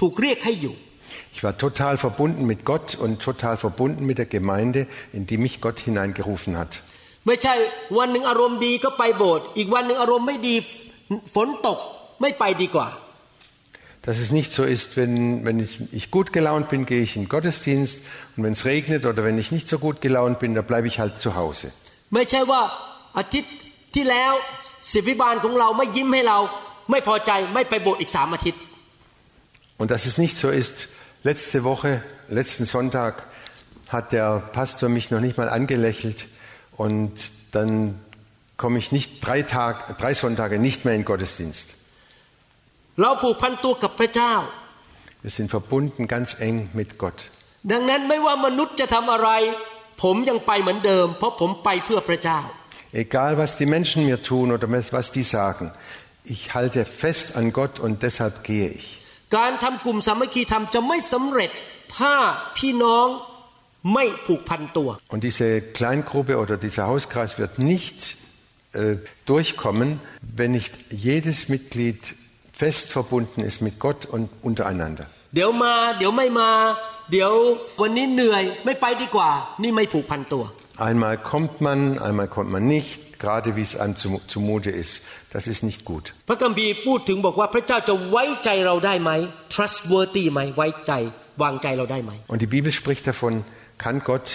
[0.00, 0.74] ถูกเรียกให้อยู่
[1.34, 4.80] Ich war total verbunden mit Gott und total verbunden mit der Gemeinde,
[5.12, 6.72] in die mich Gott hineingerufen hat.
[7.26, 7.54] ไม่ใช่
[7.98, 10.54] วันหนึ่งอารมณ์ดีก็ไปโบสถ์อีกวันหนึ่งอารมณ์ไม่ดี
[11.34, 11.78] ฝนตก
[12.20, 12.88] ไม่ไปดีกว่า
[14.04, 17.24] Dass es nicht so ist, wenn, wenn ich, ich gut gelaunt bin, gehe ich in
[17.24, 17.98] den Gottesdienst
[18.36, 20.98] und wenn es regnet oder wenn ich nicht so gut gelaunt bin, dann bleibe ich
[20.98, 21.72] halt zu Hause.
[22.14, 22.62] ไม่ใช่ว่า
[23.18, 23.54] อาทิตย์
[23.94, 24.32] ที่แล้ว
[24.90, 26.38] ศิษย์วิบาลของเราไม่ยิ้มให้เรา
[26.90, 28.60] ไม่พอใจไม่ไปโบสถ์อีกสามอาทิตย์
[29.80, 30.76] Und dass es nicht so ist,
[31.22, 31.90] letzte Woche,
[32.28, 33.12] letzten Sonntag
[33.94, 34.28] hat der
[34.58, 36.26] Pastor mich noch nicht mal angelächelt
[36.76, 37.14] und
[37.52, 37.98] dann
[38.56, 41.73] komme ich nicht drei, Tag, drei Sonntage nicht mehr in den Gottesdienst.
[43.00, 44.34] เราผูกพันตัวกับพระเจ้า
[45.24, 47.18] Wir sind verbunden ganz eng mit Gott.
[47.72, 49.30] ดังนั้นไม่ว่ามนุษย์จะทำอะไร
[50.02, 52.40] ผมยังไปเหมือนเดิม เพราะผมไปเพื่อพระเจ้า
[53.04, 54.66] Egal, was die Menschen mir tun oder
[54.98, 55.66] was die sagen,
[56.34, 58.86] ich halte fest an Gott und deshalb gehe ich.
[59.36, 61.50] การทำกลุ่มสามัคคีธรรมจะไม่สำเร็จ
[61.98, 62.14] ถ้า
[62.58, 63.06] พี่น้อง
[63.94, 65.46] ไม่ผูกพันตัว Und diese
[65.78, 67.98] Kleingruppe oder dieser Hauskreis wird nicht
[68.72, 68.96] äh,
[69.30, 69.88] durchkommen,
[70.38, 70.74] wenn nicht
[71.08, 72.00] jedes Mitglied
[72.60, 75.06] fest verbunden ist mit Gott und untereinander.
[75.34, 76.50] เดี๋ยวมา เดี๋ยวไม่มา
[77.12, 77.32] เดี๋ยว
[77.82, 79.30] วันนี้เหนื่อยไม่ไปดีกว่า
[79.62, 80.44] นี่ไม่ผูกพันตัว
[80.88, 82.92] Einmal kommt man, einmal kommt man nicht,
[83.24, 84.92] gerade wie es einem zu- zumute ist.
[85.34, 86.04] Das ist nicht gut.
[86.28, 89.10] พระคัมภีร์พูดถึงบอกว่าพระเจ้าจะไว้ใจเราได้ไหม
[89.54, 90.92] trustworthy ไหมไว้ใจ
[91.42, 93.32] วางใจเราได้ไหม Und die Bibel spricht davon,
[93.84, 94.26] kann Gott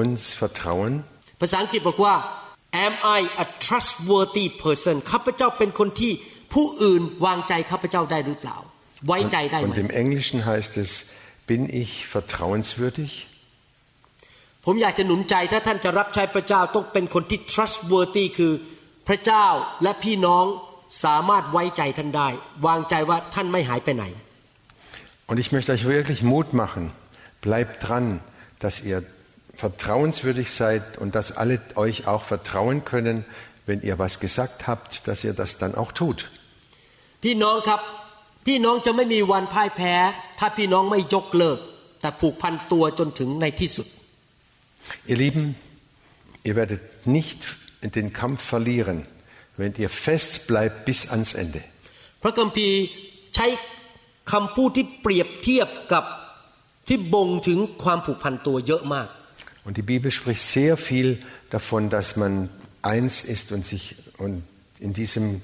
[0.00, 0.92] uns vertrauen?
[1.40, 2.14] ภาษาอังกฤษบอกว่า
[2.86, 6.12] am I a trustworthy person ข้าพเจ้าเป็นคนที่
[6.54, 8.56] ผู้อื่นวางใจข้าพเจ้าได้หรือเปล่า
[9.06, 10.90] ไว้ใจได้ไหม Und im Englischen heißt es,
[11.50, 13.10] bin ich vertrauenswürdig?
[14.64, 18.52] ผมอยากจะหนุนใจถ้าท่านจะรับใช้พระเจ้าต้องเป็นคนที่ trustworthy คือ
[19.08, 19.46] พระเจ้า
[19.82, 20.44] และพี่น้อง
[21.04, 22.28] สามารถไว้ใจท่านได้
[22.66, 24.04] วางใจว่าท่านไม่หายไปไหน
[25.30, 26.84] Und ich möchte euch wirklich Mut machen.
[27.42, 28.06] Bleibt dran,
[28.64, 28.98] dass ihr
[29.64, 33.16] vertrauenswürdig seid und dass alle euch auch vertrauen können,
[33.66, 36.30] wenn ihr was gesagt habt, dass ihr das dann auch tut.
[37.22, 37.80] พี่น้องครับ
[38.46, 39.94] พี่น้องจะไม่มีวันพ่ายแพ้
[40.38, 41.58] ถ้าพี่น้องไม่ยกเลิก
[42.00, 43.86] แต่ผูกพันตัวจนถึงในที่สุด
[45.10, 45.44] Ihr Lieben,
[46.48, 46.82] ihr werdet
[47.16, 47.38] nicht
[47.98, 48.98] den Kampf verlieren,
[49.58, 51.62] wenn ihr fest bleibt bis ans Ende.
[52.22, 52.78] พระคัมภีร์
[53.34, 53.46] ใช้
[54.32, 56.04] คำพูดที่เปรียบเทียบกับ
[56.88, 59.08] ที่บ่งถึงความผูกพันตัวเยอะมาก
[59.66, 61.08] Und die Bibel spricht sehr viel
[61.50, 62.48] davon, dass man
[62.80, 64.34] eins ist und sich und
[64.80, 65.42] in, diesem,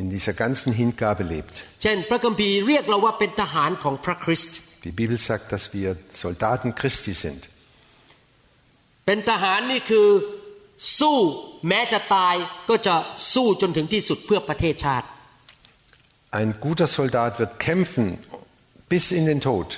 [0.00, 1.56] in dieser ganzen Hingabe lebt.
[1.82, 5.88] เช่น พระคัมภีร์เรียกเราว่าเป็นทหารของพระคริสต์ Die Bibel sagt, dass wir
[6.22, 7.40] Soldaten Christi sind.
[9.06, 10.08] เป็นทหารนี่คือ
[10.98, 11.18] สู้
[11.68, 12.34] แม้จะตาย
[12.68, 12.96] ก็จะ
[13.34, 15.06] สู้จนถึงที่สุดเพื่อประเทศชาติ
[16.38, 18.06] Ein guter Soldat wird kämpfen
[18.92, 19.68] bis in den Tod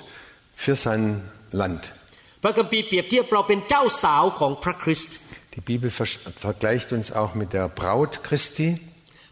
[0.65, 1.03] für sein
[1.61, 1.83] Land.
[2.43, 5.15] พระคัมภีร์เปรียบเทียบเราเป็นเจ้าสาวของพระคริสต์
[5.55, 8.69] Die Bibel ver- vergleicht uns auch mit der Braut Christi.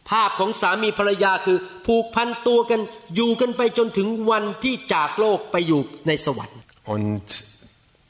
[0.09, 2.79] ภาพของสามีภรรยาคือผูกพันตัวกัน
[3.15, 6.57] อยู่กันไปจนถึงวันที่จากโลกไปอยู่ในสวรรค์
[6.95, 7.25] Und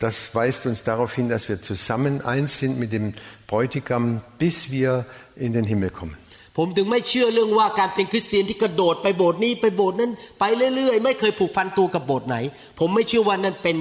[0.06, 3.14] das weist uns darauf hin, dass wir zusammen eins sind mit dem
[3.52, 6.16] Bräutigam, bis wir in den Himmel kommen.
[6.58, 10.44] ผมถึงไม่เชื่อเรื่องว่าการเป็นคริสเตียนที่กระโดดไปโบสถ์นี้ไปโบสถ์นั้นไป
[10.76, 12.38] เรื่อยๆ ไม่เคยผูกพันตัวกับโบสถ์ไหน
[12.80, 13.76] ผมไม่เชื่อว่านั่นเป็น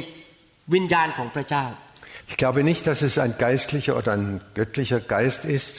[0.75, 1.67] วิญญาณของพระเจ้า
[2.33, 5.75] Ich glaube nicht, dass es ein geistlicher oder ein göttlicher Geist ist,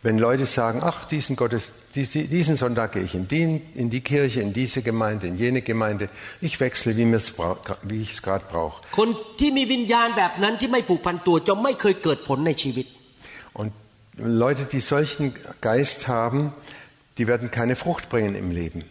[0.00, 4.40] Wenn Leute sagen, ach, diesen, Gottes, diesen Sonntag gehe ich in die, in die, Kirche,
[4.40, 6.08] in diese Gemeinde, in jene Gemeinde,
[6.40, 7.04] ich wechsle, wie,
[7.82, 8.80] wie ich es gerade brauche.
[13.54, 13.72] Und
[14.16, 16.52] Leute, die solchen Geist haben,
[17.18, 18.84] die werden keine Frucht bringen im Leben.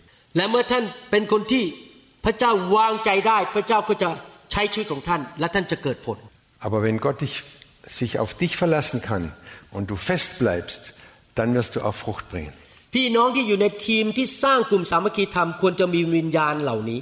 [6.60, 7.44] Aber wenn Gott dich,
[7.84, 9.32] sich auf dich verlassen kann
[9.72, 10.97] und du fest bleibst,
[11.39, 12.53] dann wirst du auch Frucht bringen.
[12.95, 17.01] พี่น้องที่อยู่ในทีมที่สร้างกลุ่มสามัคคีธรรมควรจะมีวิญญาณเหล่านี้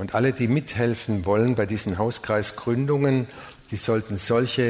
[0.00, 3.14] Und alle, die mithelfen wollen bei diesen Hauskreisgründungen,
[3.70, 4.66] die sollten solche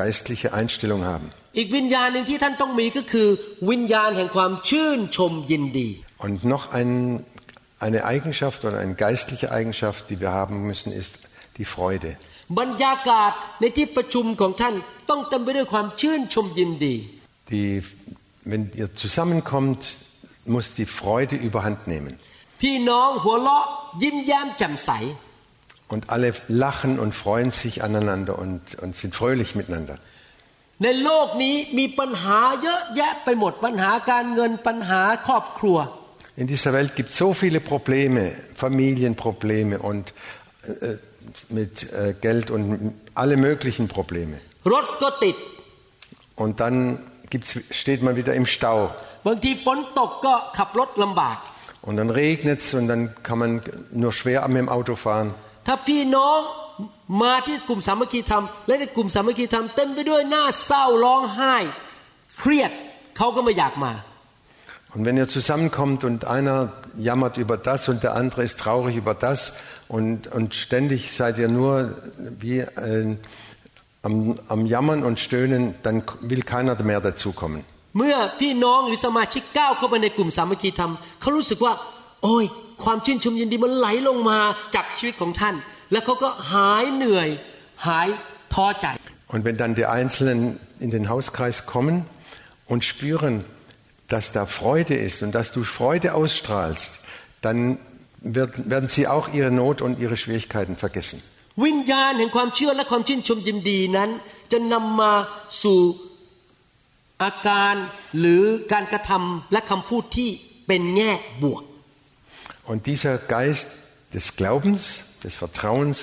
[0.00, 1.28] geistliche Einstellung haben.
[1.58, 3.28] อีกวิญญาณหนึ่งที่ท่านต้องมีก็คือ
[3.70, 5.88] วิญญาณแห่งความชื่นชมยินดี
[6.26, 6.90] Und noch ein,
[7.86, 11.12] eine Eigenschaft oder eine geistliche Eigenschaft, die wir haben müssen, ist
[11.58, 12.10] die Freude.
[12.58, 14.74] บรรยากาศในที่ประชุมของท่าน
[15.10, 16.96] ต้องเต็มไปด้วยความชื่นชมยินดี
[17.52, 17.70] Die,
[18.44, 19.96] wenn ihr zusammenkommt,
[20.44, 22.14] muss die Freude überhand nehmen.
[22.62, 23.64] พี่น้องหัวเราะ
[24.02, 24.90] ยิ้มแย้มแจ่มใส
[25.94, 26.28] Und alle
[26.64, 29.96] lachen und freuen sich aneinander und, und sind fröhlich miteinander.
[30.82, 35.78] ในโลกนี้มีปัญหาเยอะแยะไปหมดปัญหาการเงินปัญหาครอบครัว
[36.42, 38.22] In dieser Welt gibt es so viele Probleme,
[38.64, 40.96] Familienprobleme und äh,
[41.58, 44.36] mit äh, Geld und alle möglichen Probleme.
[44.72, 45.36] รถก็ติด
[46.42, 46.76] Und dann
[47.32, 48.78] gibt's, steht man wieder im Stau.
[49.26, 51.38] บางทีฝนตกก็ขับรถลำบาก
[51.86, 53.52] Und dann regnet es und dann kann man
[54.02, 55.28] nur schwer mit dem Auto fahren.
[55.66, 56.38] ถ้าพี่น้อง
[57.22, 61.56] มาที่กลุ่มสามัคคีธรรม และในกลุ่มสามัคคีธรรมเต็มไปด้วยหน้าเศร้าร้องไห้
[62.38, 62.70] เครียด
[63.16, 63.92] เขาก็ไม่อยากมา
[64.92, 69.14] Und wenn ihr zusammenkommt und einer jammert über das und der andere ist traurig über
[69.14, 71.96] das und, und ständig seid ihr nur
[72.42, 73.16] wie äh,
[74.04, 77.64] am, am Jammern und Stöhnen, dann will keiner mehr dazukommen.
[77.98, 81.72] เมื่อพี่น้องหรือสมาชิกก้าวเข้าไปในกลุ่มสามัคคีธรรมเขารู้สึกว่า
[82.22, 82.44] โอ้ย
[82.84, 84.38] ความชื่นชมยินดีมันไหลลงมา
[84.74, 85.54] จากชีวิตของท่าน
[85.92, 87.28] แล้วเขาก็หายเหนื่อย
[87.86, 88.08] หาย
[88.54, 88.86] ท้อใจ
[89.32, 91.96] Und wenn dann die Einzelnen in den Hauskreis kommen
[92.66, 93.44] und spüren,
[94.08, 96.90] dass da Freude ist und dass du Freude ausstrahlst,
[97.40, 97.78] dann
[98.20, 101.22] wird, werden sie auch ihre Not und ihre Schwierigkeiten vergessen.
[101.64, 104.10] วิญญาณแห่งความเชื่อและความชื่นชมยินดีนั้น
[104.52, 105.12] จะนำมา
[105.62, 105.80] สู่
[107.22, 107.74] อาการ
[108.18, 110.30] หรือการกระทำและคำพูดที่
[110.66, 111.62] เป็นแง่บวก
[112.70, 113.68] Und dieser Geist
[114.16, 114.80] des Glaubens,
[115.24, 115.98] des Vertrauens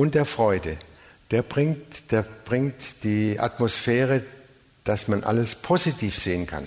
[0.00, 0.72] und der Freude,
[1.32, 4.22] der bringt, der bringt die Atmosphäre,
[4.84, 6.64] dass man alles positiv sehen kann.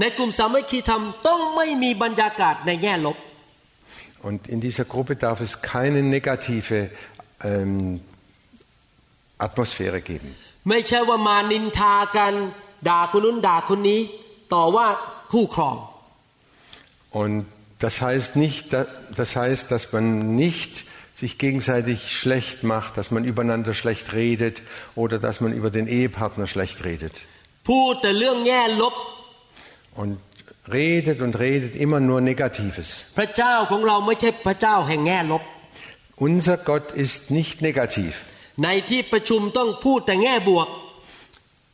[0.00, 3.16] ในกลุ่มสามัคคีธรรมต้องไม่มีบรรยากาศในแง่ลบ
[4.28, 6.76] Und in dieser Gruppe darf es keine negative
[7.50, 8.00] ähm,
[9.46, 10.28] Atmosphäre geben.
[10.68, 12.32] ไม่ใช่ว่ามานินทากัน
[12.88, 14.00] ด่าคนนู้นด่าคนนี้
[14.54, 14.86] ต่อว่า
[15.32, 15.76] คู่ครอง
[17.20, 17.36] Und
[17.84, 18.86] das heißt nicht, da-
[19.20, 20.06] das heißt, dass man
[20.44, 20.72] nicht
[21.22, 24.56] sich gegenseitig schlecht macht, dass man übereinander schlecht redet
[24.94, 27.14] oder dass man über den Ehepartner schlecht redet.
[27.68, 28.94] พูดแต่เรื่องแง่ลบ
[30.00, 30.12] Und
[30.78, 32.88] redet und redet immer nur Negatives.
[36.28, 38.12] Unser Gott ist nicht negativ.
[38.64, 40.68] ในที่ประชุมต้องพูดแต่แง่บวก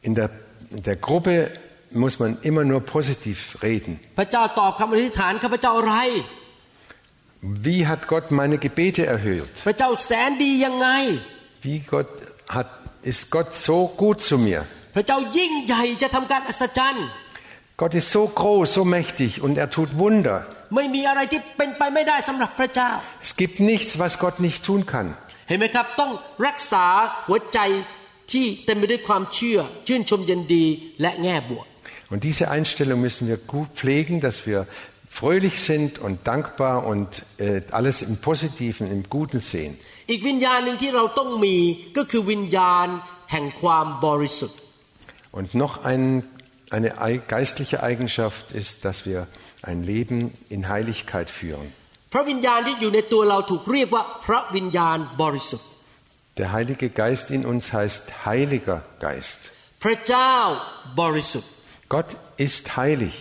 [0.07, 0.29] In der,
[0.77, 1.35] in der Gruppe
[2.03, 3.93] muss man immer nur positiv reden.
[4.19, 5.97] พระเจ้าตอบคำอธิษฐานข้าพเจ้าอะไร
[7.67, 9.55] Wie hat Gott meine Gebete erhört?
[9.67, 10.89] พระเจ้าแสนดียังไง
[11.65, 12.11] Wie Gott
[12.57, 12.69] hat,
[13.11, 14.61] ist Gott so gut zu mir?
[14.95, 17.07] พระเจ้ายิ่งใหญ่จะทำการอัศจรรย์
[17.79, 20.39] Gott ist so groß, so mächtig und er tut Wunder.
[20.77, 22.91] ไม่มีอะไรที่เป็นไปไม่ได้สำหรับพระเจ้า
[23.27, 25.09] Es gibt nichts, was Gott nicht tun kann.
[25.49, 26.11] เห็นไหมครับ ต้อง
[26.47, 26.87] รักษา
[27.29, 27.59] หัวใจ
[28.33, 30.65] ที่เต็มไปด้วยความเชื่อ ชื่นชมยินดี
[31.01, 31.67] และแง่บวก
[32.13, 34.59] Und diese Einstellung müssen wir gut pflegen, dass wir
[35.19, 39.73] fröhlich sind und dankbar und äh, alles im Positiven, im Guten sehen.
[40.11, 41.57] อีกวิญญาณหนึ่งที่เราต้องมี
[41.97, 42.87] ก็คือวิญญาณ
[43.33, 44.59] แห่งความบริสุทธิ์
[45.39, 46.03] Und noch ein,
[46.71, 49.27] eine ei- geistliche Eigenschaft ist, dass wir
[49.63, 51.67] ein Leben in Heiligkeit führen.
[52.13, 55.69] พระวิญญาณที่อยู่ในตัวเราถูกเรียกว่าพระวิญญาณบริสุทธิ์
[56.41, 59.41] Der Heilige Geist in uns heißt Heiliger Geist.
[59.85, 60.35] พระเจ้า
[61.01, 61.51] บริสุทธิ์
[61.95, 62.09] Gott
[62.47, 63.15] ist heilig.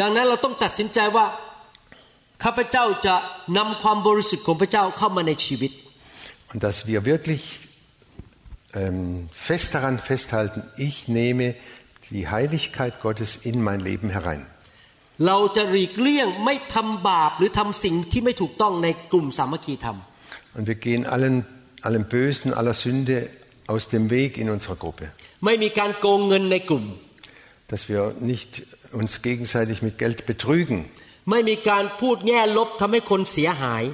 [0.00, 1.26] ดังนั้นเราต้องตัดสินใจว่า
[2.44, 3.14] ข้าพเจ้าจะ
[3.58, 5.72] นำความบริสุทธิ์ของพระเจ้าเข้ามาในชีวิต
[6.52, 7.42] Und dass wir wirklich
[8.74, 11.46] ähm, fest daran festhalten, ich nehme
[12.10, 14.42] die Heiligkeit Gottes in mein Leben herein.
[15.26, 19.96] เราจะหลีกเลี่ยงไม่ทำบาปหรือทำสิ่งที่ไม่ถูกต้องในกลุ่มสามัคคีธรรม
[20.56, 21.36] Und wir gehen allen,
[21.88, 23.16] allem Bösen, aller Sünde
[23.72, 25.04] aus dem Weg in unserer Gruppe.
[25.44, 26.84] ไม่มีการโกงเงินในกลุ่ม
[27.70, 28.50] Dass wir nicht
[29.00, 30.78] uns gegenseitig mit Geld betrügen.
[31.30, 33.84] ไม่มีการพูดแง่ลบทำให้คนเสียหาย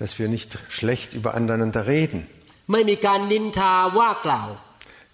[0.00, 2.20] Dass wir nicht schlecht übereinander reden.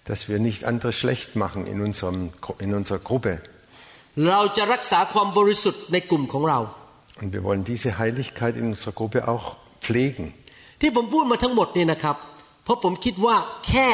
[0.07, 3.33] Dass wir nicht andere schlecht machen in, unserem, in unserer Gruppe.
[4.29, 6.59] เราจะรักษาความบริสุทธิ์ในกลุ่มของเรา
[7.21, 9.45] Und wir wollen diese Heiligkeit in unserer Gruppe auch
[9.85, 10.25] pflegen.
[10.81, 12.17] ที่ผมพูดมาทั้งหมดเนี่ยนะครับ
[12.63, 13.35] เพราะผมคิดว่า
[13.67, 13.89] แค่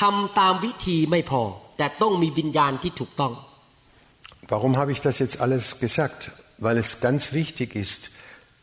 [0.00, 1.42] ทำตามวิธีไม่พอ
[1.78, 3.32] แต่ต้องมีวิญญาณที่ถูกต้อง
[4.54, 6.20] Warum habe ich das jetzt alles gesagt?
[6.58, 8.10] Weil es ganz wichtig ist,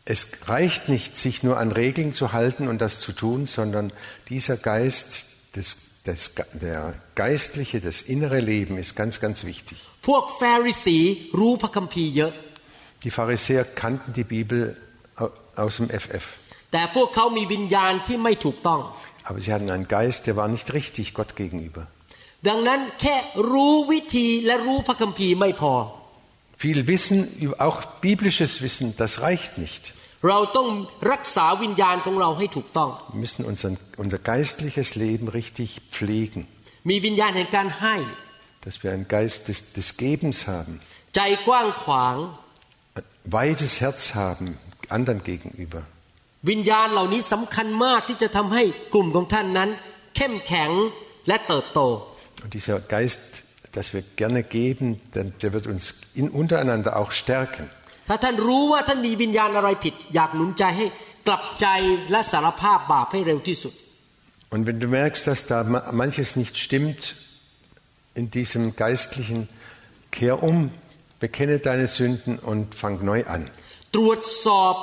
[0.04, 3.92] es reicht nicht, sich nur an Regeln zu halten und das zu tun, sondern
[4.28, 5.68] dieser Geist, das,
[6.08, 6.20] das,
[6.66, 6.80] der
[7.14, 9.78] geistliche, das innere Leben ist ganz, ganz wichtig.
[10.08, 10.98] พวกแฟริสี
[11.40, 12.32] รู้พระคัมภีร์เยอะ
[13.04, 14.60] Die Pharisäer kannten die Bibel
[15.22, 16.24] au- aus dem FF,
[16.72, 18.80] แต่พวกเขามีวิญญาณที่ไม่ถูกต้อง
[19.28, 21.82] aber sie hatten einen Geist, der war nicht richtig Gott gegenüber.
[22.48, 23.16] ดังนั้นแค่
[23.50, 25.74] รู้วิธีและรู้พระคัมภีร์ไม่พอ
[26.64, 27.18] Viel Wissen,
[27.66, 29.82] auch biblisches Wissen, das reicht nicht.
[30.28, 30.68] เราต้อง
[31.12, 33.70] รักษาวิญญาณของเราให้ถูกต้อง Wir müssen unser,
[34.04, 36.40] unser geistliches Leben richtig pflegen,
[36.90, 37.96] มีวิญญาณแห่งการให้
[38.64, 40.72] dass wir einen Geist des, des Gebens haben,
[41.16, 42.16] ใจกว้างขวาง
[42.96, 43.04] ein
[43.38, 44.46] weites Herz haben
[44.96, 45.80] anderen gegenüber.
[46.50, 49.70] วิญญาณเหล่านี้สำคัญมากที่จะทำให้กลุ่มของท่านนั้น
[50.16, 50.70] เข้มแข็ง
[51.28, 51.80] และเติบโต
[52.44, 53.22] Und dieser Geist,
[53.76, 55.84] dass wir gerne geben, der, der wird uns
[56.20, 57.64] in, untereinander auch stärken.
[58.08, 60.86] ถ้าท่านรู้ว่าท่านมีวิญญาณอะไรผิด อยากหนุนใจให้
[61.26, 61.66] กลับใจ
[62.10, 63.74] และสารภาพบาปให้เร็วที่สุด
[64.54, 67.00] Und wenn du merkst, dass da ma- manches nicht stimmt
[68.20, 69.38] in diesem geistlichen,
[70.16, 70.70] kehr um,
[71.20, 73.42] bekenne deine Sünden und fang neu an.
[73.94, 74.74] ตรวจสอบ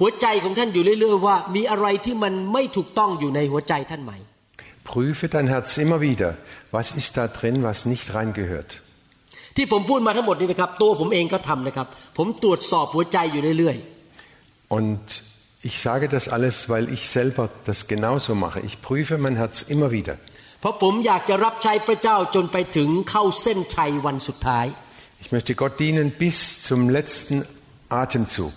[0.00, 4.12] หัวใจของท่านอยู่เรื่อยๆว่า มีอะไรที่มันไม่ถูกต้องอยู่ในหัวใจท่านไหม
[4.90, 6.28] Prüfe dein Herz immer wieder.
[6.76, 8.70] Was ist da drin, was nicht reingehört?
[9.56, 11.86] ที่ผมพูดมาทั้งหมดนี่นะครับ ตัวผมเองก็ทำนะครับ
[12.18, 13.76] ผมตรวจสอบหัวใจอยู่เรื่อย
[14.78, 15.04] Und
[15.68, 18.58] ich sage das alles, weil ich selber das genauso mache.
[18.68, 20.14] Ich prüfe mein Herz immer wieder.
[20.20, 24.66] ๆ เพราะผมอยากจะรับใช้พระเจ้าจนไปถึงเข้าเส้นชัยวันสุดท้าย
[25.22, 26.36] Ich möchte Gott dienen bis
[26.68, 27.36] zum letzten
[28.02, 28.54] Atemzug.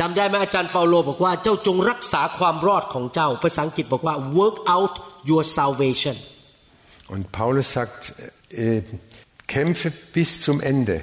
[0.00, 4.94] จำได้ไหมอาจารย์เปาโลบอกว่าเจ้าจงรักษาความรอดของเจ้า ภาษาอังกฤษบอกว่า work out
[5.30, 6.16] your salvation
[7.14, 8.00] Und Paulus sagt,
[8.50, 8.82] äh,
[9.46, 10.98] kämpfe bis zum Ende.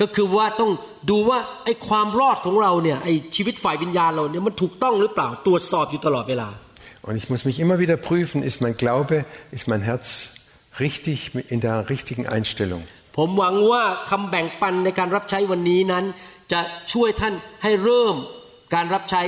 [0.00, 0.70] ก็คือว่าต้อง
[1.10, 6.48] ดูว่าไอ้ความรอดของเราเนี่ยไอ้ชีวิตฝ่ายวิญญาณเราเนี่ยมันถูกต้องหรือเปล่าตรวจสอบอยู่ตลอดเวลา
[7.08, 9.14] Und ich muss mich immer wieder prüfen, ist mein Glaube,
[9.56, 10.06] ist mein Herz
[10.84, 11.18] richtig
[11.54, 12.82] in der richtigen Einstellung.
[13.16, 16.04] ผมหวังว่าคำแบ่งปันในการรับใช้วันนี้นั้น
[16.52, 16.60] จะ
[16.92, 18.16] ช่วยท่านให้เริ่ม
[18.74, 19.22] การรับใช้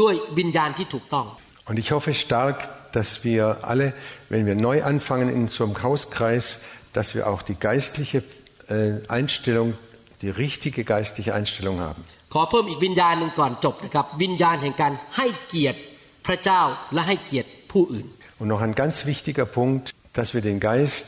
[0.00, 1.26] ด้วยวิญญาณที่ถูกต้อง
[1.68, 2.56] Und ich hoffe stark,
[2.96, 3.86] dass wir alle,
[4.32, 6.46] wenn wir neu anfangen in so einem Hauskreis,
[6.92, 8.22] dass wir auch die geistliche
[8.68, 9.74] äh, Einstellung,
[10.22, 12.02] die richtige geistliche Einstellung haben.
[12.34, 15.78] ขอเพิ่มอีกวิญญาณหนึ่งก่อนจบนะครับ วิญญาณแห่งการให้เกียรติ
[16.26, 16.62] พระเจ้า
[16.94, 18.06] และให้เกียรติผู้อื่น
[18.40, 19.84] Und noch ein ganz wichtiger Punkt,
[20.18, 21.06] dass wir den Geist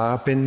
[0.00, 0.38] haben,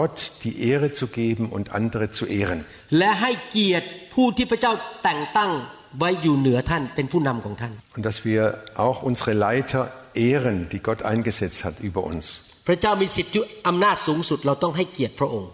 [0.00, 2.58] Gott die Ehre zu geben und andere zu ehren.
[2.98, 4.72] และให้เกียรติผู้ที่พระเจ้า
[5.04, 5.50] แต่งตั้ง
[5.98, 8.42] ไว้อยู่เหนือท่านเป็นผู้นำของท่าน Und dass wir
[8.86, 9.82] auch unsere Leiter
[10.28, 12.24] ehren, die Gott eingesetzt hat über uns.
[12.66, 15.50] พระเจ้ามีสิทธิอำนาจสูงสุดเราต้องให้เกียรติพระองค์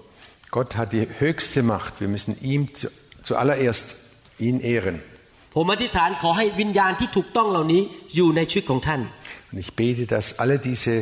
[0.56, 2.00] Gott hat die höchste Macht.
[2.00, 2.88] Wir müssen ihm zu,
[3.28, 3.86] zuallererst
[4.46, 4.96] ihn ehren.
[5.54, 7.82] ผมอธิษฐานขอให้วิญญาณที่ถูกต้องเหล่านี้
[8.14, 9.00] อยู่ในชีวิตของท่าน
[9.50, 10.94] Und ich bete, dass alle diese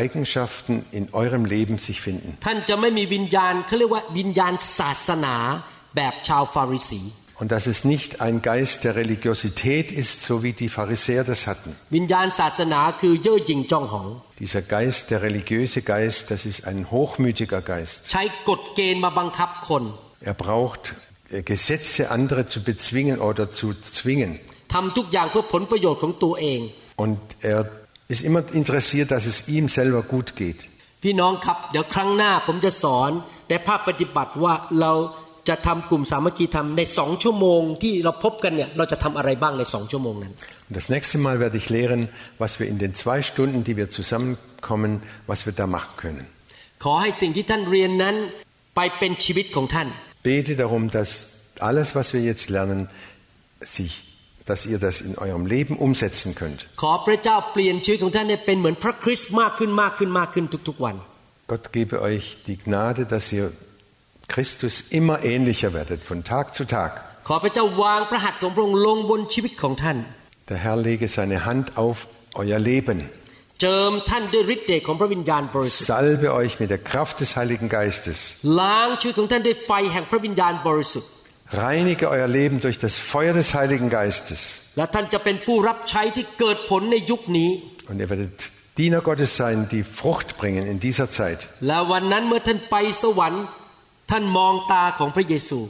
[0.00, 2.28] Eigenschaften in eurem Leben sich finden.
[2.46, 5.36] ท่านจะไม่มีวิญญาณเขาเรียกว่าวิญญาณศาสนา
[5.96, 7.00] แบบชาวฟาริสี
[7.40, 11.70] Und dass es nicht ein Geist der Religiosität ist, so wie die Pharisäer das hatten.
[11.96, 14.06] วิญญาณศาสนาคือเย่อหยิ่งจองหอง
[14.42, 17.96] Dieser Geist, der religiöse Geist, das ist ein hochmütiger Geist.
[18.12, 19.82] ใช้กฎเกณฑ์มาบังคับคน
[20.30, 20.82] Er braucht
[21.36, 23.66] äh, Gesetze, andere zu bezwingen oder zu
[23.98, 24.32] zwingen.
[24.74, 26.60] ทำทุกอย่างเพื่อผลประโยชน์ของตัวเอง
[27.04, 27.18] Und
[27.52, 27.60] er
[28.12, 30.60] ist immer interessiert, dass es ihm selber gut geht.
[31.02, 33.10] พี่น้องครับเดี๋ยวครั้งหน้าผมจะสอน
[33.48, 34.92] ในภาคปฏิบัติว่าเรา
[35.48, 40.32] จะทำกลุ่มสามัคคีธรรมในสองชั่วโมงที่เราพบกันเนี่ยเราจะทำอะไรบ้างในสองชั่วโมงนั้น
[40.68, 42.00] Und das nächste Mal werde ich lehren,
[42.44, 44.92] was wir in den zwei Stunden, die wir zusammenkommen,
[45.30, 46.24] was wir da machen können.
[46.84, 48.16] ขอให้สิ่งที่ท่านเรียนนั้น
[48.76, 49.88] ไปเป็นชีวิตของท่าน
[50.28, 51.10] Bete darum, dass
[51.68, 52.80] alles, was wir jetzt lernen,
[53.76, 53.92] sich,
[54.50, 56.60] dass ihr das in eurem Leben umsetzen könnt.
[56.82, 60.96] ขอพระเจ้าเปลี่ยนชีวิตของท่านให้เป็นเหมือนพระคริสต์มากขึ้นมากขึ้นมากขึ้นทุกๆวัน
[61.52, 63.46] Gott gebe euch die Gnade, dass ihr
[64.28, 66.92] Christus immer ähnlicher werdet, von Tag zu Tag.
[67.28, 69.98] ขอพระเจ้าวางพระหัตถ์ของพระองค์ลงบนชีวิตของท่าน
[70.50, 71.96] Der Herr lege seine Hand auf
[72.42, 72.98] euer Leben.
[73.60, 78.18] เจิมท่านด้วยฤทธิ์เดชของพระวิญญาณบริสุทธิ์ Salbe euch mit der Kraft des Heiligen Geistes.
[78.60, 81.10] ล้างชีวิตของท่านด้วยไฟแห่งพระวิญญาณบริสุทธิ์
[81.64, 84.40] Reinige euer Leben durch das Feuer des Heiligen Geistes.
[84.76, 87.50] และท่านจะเป็นผู้รับใช้ที่เกิดผลในยุคนี้
[87.90, 88.36] Und ihr werdet
[88.80, 91.40] Diener Gottes sein, die Frucht bringen in dieser Zeit.
[91.68, 91.70] แ
[94.10, 95.60] ท่านไปสวรรค์ ท่านมองตาของพระเยซู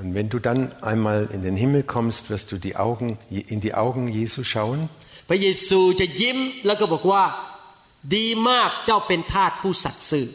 [0.00, 3.08] Und wenn du dann einmal in den Himmel kommst, wirst du die Augen,
[3.54, 4.80] in die Augen Jesu schauen
[5.28, 7.24] พระเยซูจะยิ้มแล้วก็บอกว่า
[8.16, 10.26] ดีมากเจ้าเป็นทาสผู้สัตย์ซื่อ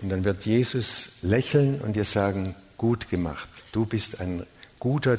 [0.00, 0.88] und dann wird Jesus
[1.22, 3.48] lächeln und dir sagen, gut gemacht.
[3.72, 4.46] Du bist ein
[4.78, 5.18] guter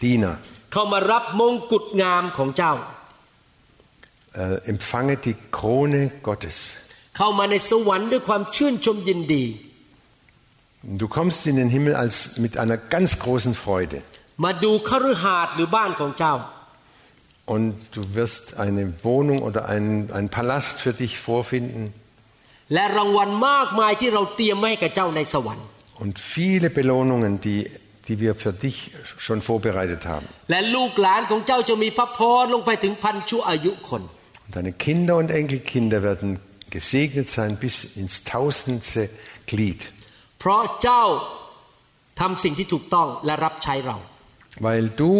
[0.00, 0.34] Diener.
[0.72, 2.74] เข้ามารับมงกุฎงามของเจ้า
[4.32, 6.56] Äh, empfange die Krone Gottes.
[7.16, 9.44] เข้ามาในสวรรค์ด้วยความชื่นชมยินดี
[10.87, 14.03] Du kommst in den Himmel als mit einer ganz großen Freude.
[17.45, 21.91] Und du wirst eine Wohnung oder einen, einen Palast für dich vorfinden.
[25.97, 27.71] Und viele Belohnungen, die,
[28.07, 30.27] die wir für dich schon vorbereitet haben.
[34.47, 39.09] Und deine Kinder und Enkelkinder werden gesegnet sein bis ins tausendste
[39.47, 39.87] Glied.
[40.44, 41.04] เพราะเจ้า
[42.20, 43.96] ทำสิ่งที่ถูกต้องและรับใช้เรา
[44.66, 45.12] weil du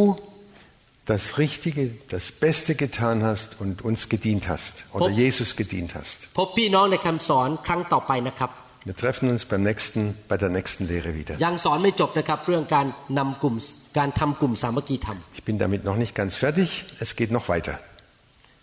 [1.12, 1.82] das Richtige,
[2.16, 6.16] das Beste getan hast und uns gedient hast oder Pop- Jesus gedient hast.
[6.38, 8.50] พบพี่น้องในคำสอนครั้งต่อไปนะครับ
[8.88, 11.34] Wir treffen uns beim nächsten, bei der nächsten Lehre wieder.
[11.44, 12.86] ยังสอนไม่จบนะครับ เรื่องการ
[13.18, 13.56] นำกลุ่ม
[13.98, 16.68] การทำกลุ่มสามัคคีธรรม Ich bin damit noch nicht ganz fertig.
[17.04, 17.74] Es geht noch weiter.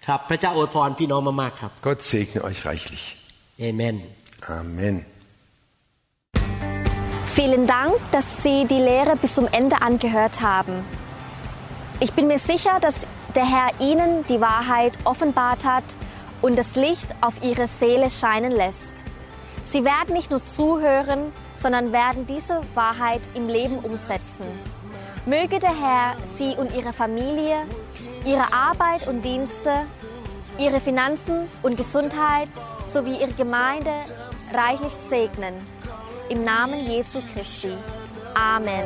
[0.07, 3.03] ครับ พระเจ้าอวยพรพี่น้องมากๆครับ Gott segne euch reichlich.
[3.59, 3.95] เอเมน
[4.61, 4.95] Amen.
[7.34, 10.84] Vielen Dank, dass Sie die Lehre bis zum Ende angehört haben.
[11.98, 15.84] Ich bin mir sicher, dass der Herr Ihnen die Wahrheit offenbart hat
[16.42, 18.82] und das Licht auf Ihre Seele scheinen lässt.
[19.62, 24.44] Sie werden nicht nur zuhören, sondern werden diese Wahrheit im Leben umsetzen.
[25.24, 27.62] Möge der Herr Sie und Ihre Familie,
[28.26, 29.72] Ihre Arbeit und Dienste,
[30.58, 32.48] Ihre Finanzen und Gesundheit
[32.92, 33.92] sowie Ihre Gemeinde
[34.52, 35.54] reichlich segnen.
[36.32, 37.76] Im Namen Jesu Christi.
[38.34, 38.84] Amen.